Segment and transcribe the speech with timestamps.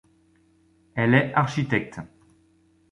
[0.95, 1.99] Elle est architecte.